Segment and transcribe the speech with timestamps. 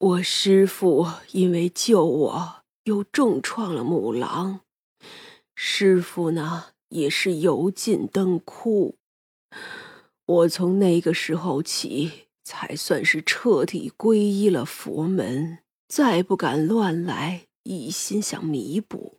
[0.00, 4.60] 我师父因为救我，又重创了母狼。
[5.56, 8.94] 师父呢，也是油尽灯枯。
[10.24, 15.58] 我从那个时候起，才算是彻底皈依了佛门，
[15.88, 19.18] 再不敢乱来，一心想弥补。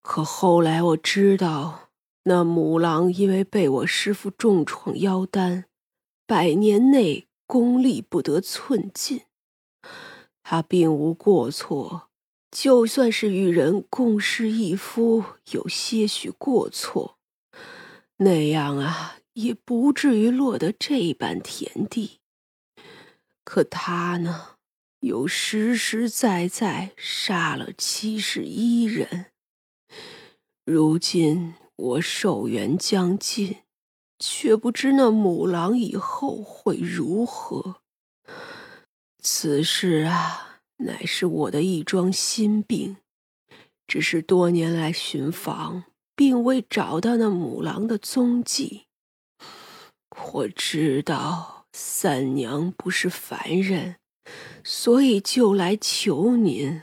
[0.00, 1.90] 可后来我知道，
[2.24, 5.66] 那母狼因为被我师父重创妖丹，
[6.26, 9.24] 百年内功力不得寸进。
[10.52, 12.08] 他并无过错，
[12.50, 17.18] 就算是与人共侍一夫，有些许过错，
[18.16, 22.18] 那样啊，也不至于落得这般田地。
[23.44, 24.56] 可他呢，
[24.98, 29.26] 又实实在在杀了七十一人。
[30.64, 33.58] 如今我寿元将尽，
[34.18, 37.76] 却不知那母狼以后会如何。
[39.22, 42.96] 此事啊，乃是我的一桩心病，
[43.86, 45.84] 只是多年来寻访，
[46.16, 48.86] 并未找到那母狼的踪迹。
[50.32, 53.96] 我知道三娘不是凡人，
[54.64, 56.82] 所以就来求您。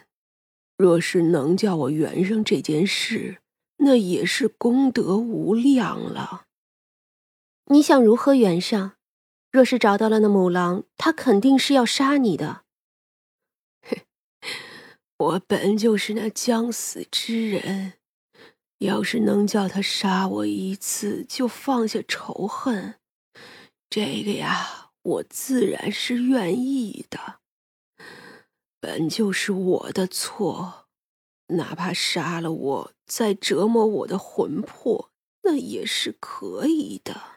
[0.78, 3.40] 若是能叫我圆上这件事，
[3.78, 6.46] 那也是功德无量了。
[7.66, 8.97] 你想如何圆上？
[9.58, 12.62] 若是找到了那母狼，他肯定是要杀你的。
[15.18, 17.94] 我本就是那将死之人，
[18.78, 23.00] 要是能叫他杀我一次，就放下仇恨，
[23.90, 27.40] 这个呀，我自然是愿意的。
[28.80, 30.86] 本就是我的错，
[31.48, 35.10] 哪怕杀了我，再折磨我的魂魄，
[35.42, 37.37] 那也是可以的。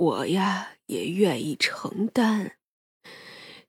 [0.00, 2.56] 我呀也愿意承担，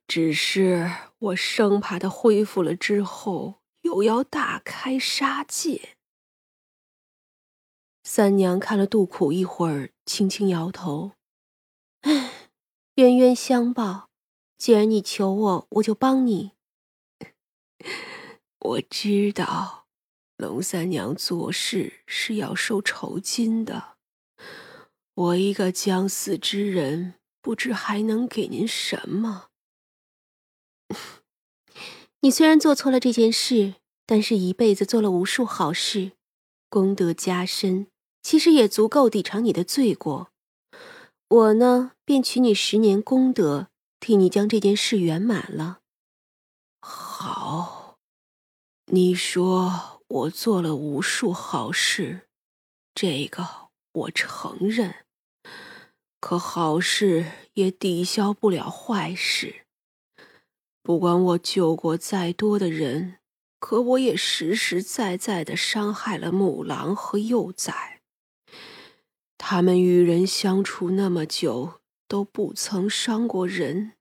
[0.06, 5.98] 只是我生怕他恢复了之后又要大开杀戒。
[8.02, 11.12] 三娘看了杜苦一会儿，轻轻摇头：“，
[12.96, 14.08] 冤冤相报，
[14.56, 16.52] 既然你求我，我就帮你。
[18.58, 19.86] 我知道，
[20.38, 23.92] 龙三娘做事是要收酬金的。”
[25.14, 29.48] 我一个将死之人，不知还能给您什么？
[32.20, 33.74] 你虽然做错了这件事，
[34.06, 36.12] 但是一辈子做了无数好事，
[36.70, 37.88] 功德加深，
[38.22, 40.30] 其实也足够抵偿你的罪过。
[41.28, 43.68] 我呢，便取你十年功德，
[44.00, 45.80] 替你将这件事圆满了。
[46.80, 47.98] 好，
[48.86, 52.28] 你说我做了无数好事，
[52.94, 53.71] 这个。
[53.92, 54.94] 我承认，
[56.18, 59.66] 可好事也抵消不了坏事。
[60.82, 63.18] 不管我救过再多的人，
[63.58, 68.00] 可我也实实在在的伤害了母狼和幼崽。
[69.36, 73.92] 他们与人相处那么久，都不曾伤过人。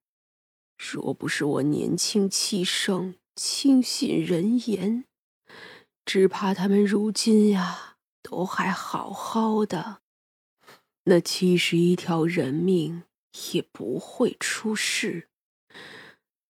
[0.77, 5.05] 若不是我年轻气盛，轻信人言，
[6.05, 7.90] 只怕他们如今呀。
[8.31, 9.99] 都还好好的，
[11.03, 13.03] 那七十一条人命
[13.51, 15.27] 也不会出事。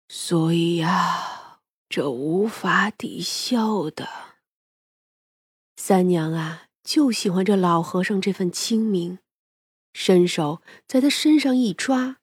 [0.06, 4.06] 所以呀，这无法抵消的。
[5.78, 9.18] 三娘啊，就喜欢这老和尚这份清明，
[9.94, 12.18] 伸手在他身上一抓，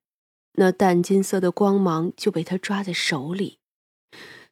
[0.53, 3.57] 那淡金色的光芒就被他抓在手里，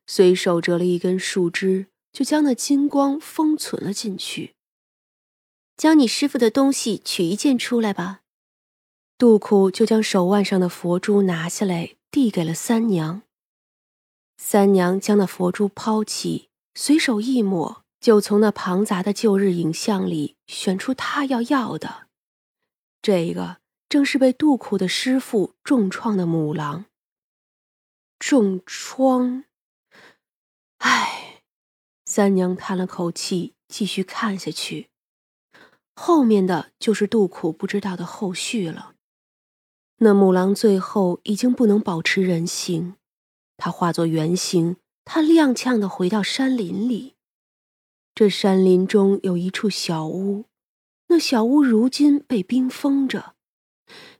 [0.07, 4.54] 随手折了一根树枝，就将那金光封存了进去。
[5.77, 8.21] 将你师傅的东西取一件出来吧。
[9.17, 13.23] 杜苦就将手腕上的佛珠拿下来，递给了三娘。
[14.37, 22.07] 三娘将那佛珠抛起，随手一抹，就从那庞杂的旧日影像里选出她要要的。
[23.01, 26.85] 这一个正是被杜苦的师傅重创的母狼。
[28.19, 29.45] 重创。
[30.79, 31.43] 唉，
[32.03, 34.89] 三娘叹了口气，继续看下去。
[35.95, 38.93] 后面的就是杜苦不知道的后续了。
[39.99, 42.95] 那母狼最后已经不能保持人形，
[43.55, 44.75] 它化作原形，
[45.05, 47.15] 它踉跄的回到山林里。
[48.13, 50.45] 这山林中有一处小屋，
[51.07, 53.35] 那小屋如今被冰封着，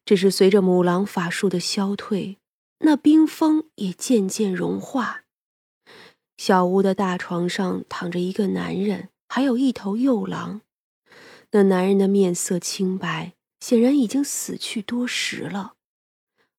[0.06, 2.38] 只是随着母狼法术的消退，
[2.80, 5.24] 那冰封也渐渐融化。
[6.38, 10.62] 小屋的大床上躺着一个男人，还有一头幼狼。
[11.56, 13.32] 那男人的面色清白，
[13.62, 15.76] 显然已经死去多时了，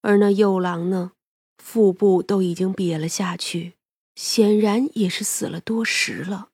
[0.01, 1.13] 而那幼狼呢，
[1.59, 3.75] 腹部都已经瘪了下去，
[4.15, 6.49] 显然也是死了多时了。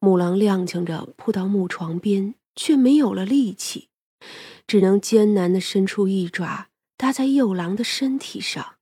[0.00, 3.88] 母狼踉跄着扑到木床边，却没有了力气，
[4.66, 8.74] 只能艰难地伸出一爪搭在幼狼的身体上，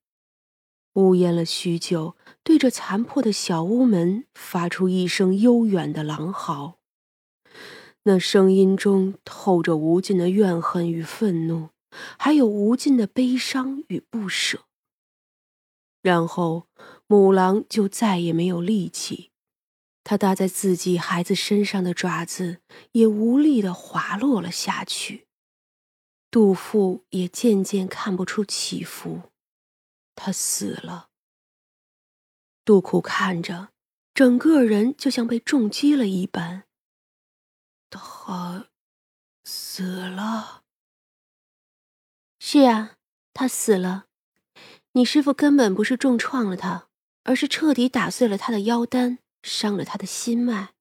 [0.95, 6.78] 呜咽了许久，对着残破的小屋门发出一声悠远的狼嚎。
[8.09, 11.69] 那声音中透着无尽的怨恨与愤怒，
[12.19, 14.65] 还有无尽的悲伤与不舍。
[16.01, 16.69] 然后，
[17.07, 19.31] 母狼就再也没有力气，
[20.05, 22.63] 它搭在自己孩子身上的爪子
[22.93, 25.27] 也无力的滑落了下去，
[26.31, 29.21] 肚腹也渐渐看不出起伏，
[30.15, 31.11] 它死了。
[32.65, 33.69] 杜苦看着，
[34.15, 36.68] 整个人就像被重击了一般。
[37.90, 38.69] 他
[39.44, 40.64] 死了。
[42.38, 42.96] 是啊，
[43.35, 44.06] 他死了。
[44.93, 46.88] 你师傅根本不是重创了他，
[47.25, 50.75] 而是彻底打碎了他的腰丹，伤了他的心脉。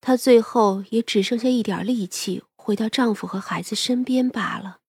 [0.00, 4.80] 他最后也只剩下一点力气回到丈夫和孩子身边罢了。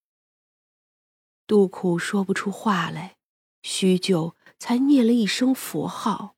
[1.48, 3.18] 杜苦说不出话来，
[3.62, 6.36] 许久才念了一声佛号：“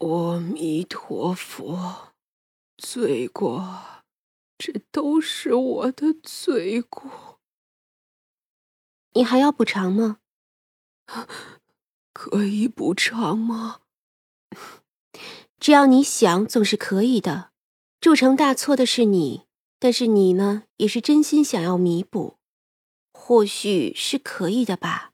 [0.00, 2.11] 阿弥陀佛。”
[2.82, 4.02] 罪过，
[4.58, 7.38] 这都是我的罪过。
[9.12, 10.18] 你还要补偿吗？
[12.12, 13.82] 可以补偿吗？
[15.60, 17.52] 只要你想，总是可以的。
[18.00, 19.46] 铸成大错的是你，
[19.78, 22.38] 但是你呢，也是真心想要弥补，
[23.12, 25.12] 或许是可以的吧。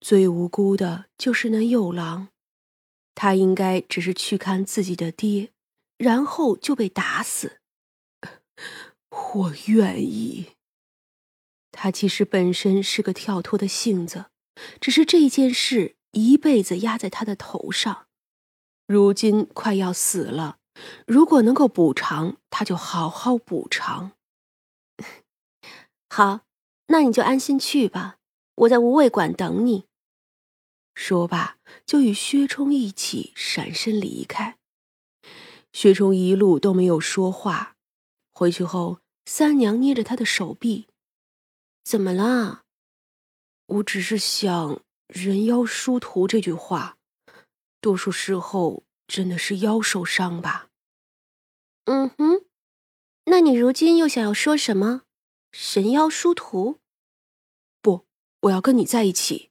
[0.00, 2.28] 最无辜的就是那幼狼，
[3.14, 5.52] 他应该只是去看自己的爹。
[6.02, 7.60] 然后就被打死。
[9.10, 10.52] 我愿意。
[11.70, 14.26] 他其实本身是个跳脱的性子，
[14.80, 18.06] 只是这件事一辈子压在他的头上，
[18.86, 20.56] 如今快要死了。
[21.06, 24.12] 如果能够补偿，他就好好补偿。
[26.08, 26.40] 好，
[26.86, 28.16] 那你就安心去吧，
[28.54, 29.84] 我在无畏馆等你。
[30.94, 34.56] 说罢，就与薛冲一起闪身离开。
[35.72, 37.76] 薛冲一路都没有说话，
[38.32, 40.88] 回去后，三娘捏着他的手臂
[41.84, 42.62] ：“怎么了？
[43.66, 46.98] 我只是想‘人妖殊途’这句话，
[47.80, 50.68] 多数时候真的是妖受伤吧
[51.86, 52.44] ？”“嗯哼，
[53.26, 55.02] 那你如今又想要说什么？
[55.52, 56.80] 神妖殊途？
[57.80, 58.06] 不，
[58.42, 59.50] 我要跟你在一起。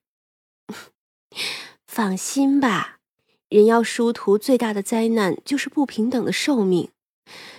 [1.88, 2.99] 放心吧。”
[3.50, 6.92] 人妖殊途最大的灾难就是不平等的寿命，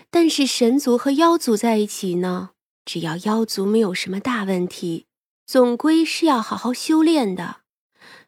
[0.09, 2.51] 但是神族和妖族在一起呢，
[2.85, 5.07] 只要妖族没有什么大问题，
[5.47, 7.57] 总归是要好好修炼的。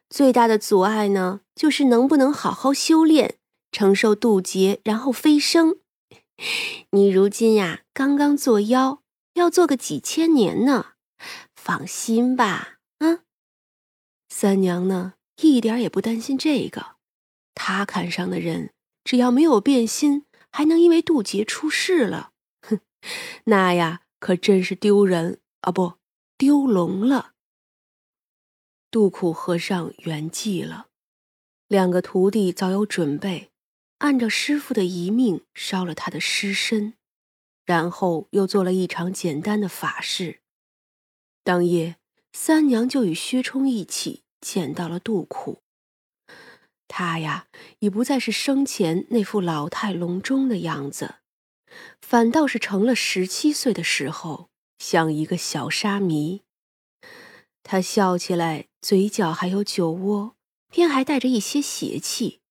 [0.09, 3.35] 最大的阻碍呢，就是能不能好好修炼，
[3.71, 5.77] 承受渡劫，然后飞升。
[6.91, 9.01] 你如今呀，刚刚做妖，
[9.35, 10.87] 要做个几千年呢。
[11.55, 13.19] 放心吧，啊，
[14.27, 16.92] 三娘呢，一点也不担心这个。
[17.55, 18.71] 他看上的人，
[19.03, 22.79] 只要没有变心，还能因为渡劫出事了，哼，
[23.45, 25.71] 那呀可真是丢人啊！
[25.71, 25.93] 不，
[26.37, 27.33] 丢龙了。
[28.91, 30.87] 杜苦和尚圆寂了，
[31.67, 33.51] 两个徒弟早有准备，
[33.97, 36.93] 按照师傅的遗命烧了他的尸身，
[37.65, 40.41] 然后又做了一场简单的法事。
[41.43, 41.97] 当夜，
[42.33, 45.62] 三娘就与薛冲一起见到了杜苦。
[46.95, 47.47] 他呀，
[47.79, 51.15] 已不再是生前那副老态龙钟的样子，
[51.99, 56.43] 反倒是成了十七岁的时候，像一个小沙弥。
[57.63, 60.35] 他笑起来，嘴角还有酒窝，
[60.69, 62.41] 偏还带着一些邪气。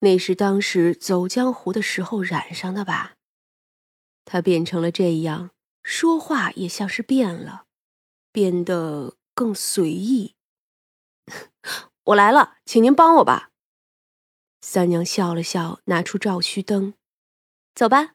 [0.00, 3.14] 那是当时走江湖的时候染上的吧？
[4.26, 5.52] 他变成了这样，
[5.82, 7.64] 说话也像是变了，
[8.30, 10.34] 变得更随意。
[12.08, 13.50] 我来了，请您帮我吧。
[14.62, 16.94] 三娘笑了笑，拿出照虚灯，
[17.74, 18.14] 走吧。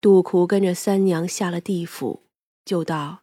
[0.00, 2.22] 杜苦跟着三娘下了地府，
[2.64, 3.22] 就道：“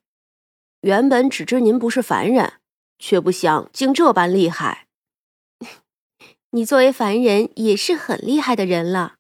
[0.81, 2.59] 原本只知您不是凡人，
[2.99, 4.87] 却不想竟这般厉害。
[6.51, 9.15] 你作为凡人，也是很厉害的人了。”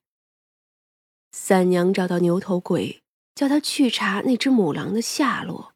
[1.31, 3.01] 三娘找到牛头鬼，
[3.33, 5.73] 叫他去查那只母狼的下落。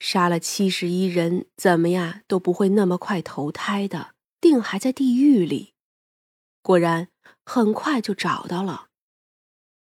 [0.00, 5.74] 杀了七十一人，怎么呀都不会那么快投胎的，定还在地狱里。
[6.62, 7.08] 果然，
[7.44, 8.86] 很快就找到了。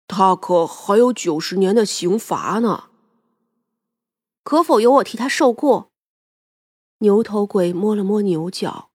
[0.07, 2.85] 他可还有九十年的刑罚呢。
[4.43, 5.91] 可否由我替他受过？
[6.99, 8.89] 牛头鬼摸了摸牛角，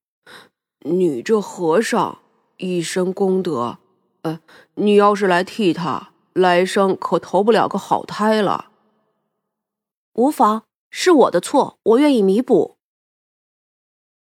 [0.80, 2.18] 你这和尚
[2.56, 3.78] 一身功德，
[4.22, 4.40] 呃，
[4.74, 8.70] 你要是来替他，来生可投不了个好胎了。
[10.14, 10.64] 无妨，
[10.94, 12.76] 是我的错，我愿意弥补。